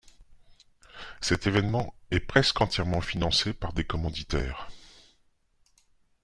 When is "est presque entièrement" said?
2.09-3.01